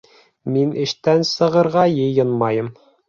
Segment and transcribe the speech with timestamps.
[0.53, 2.73] Мин эштән сығырға йыйынмайым